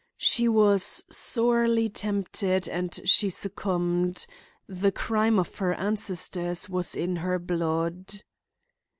[0.17, 4.25] She was sorely tempted and she succumbed;
[4.65, 8.11] the crime of her ancestors was in her blood."